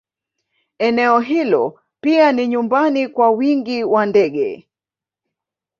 Eneo 0.79 1.19
hilo 1.19 1.79
pia 2.01 2.31
ni 2.31 2.47
nyumbani 2.47 3.07
kwa 3.07 3.29
wingi 3.31 3.83
wa 3.83 4.05
ndege 4.05 4.69